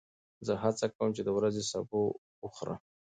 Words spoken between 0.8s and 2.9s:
کوم چې د ورځې سبو وخورم.